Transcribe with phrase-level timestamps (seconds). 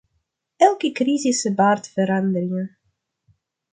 [0.57, 2.75] Elke crisis baart veranderingen.